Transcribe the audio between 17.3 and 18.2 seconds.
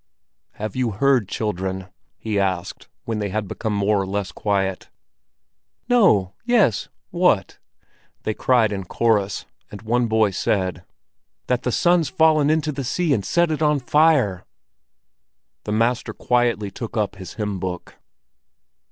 hymn book.